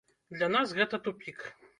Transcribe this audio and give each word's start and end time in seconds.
Для 0.37 0.47
нас 0.55 0.73
гэта 0.77 0.99
тупік. 1.09 1.45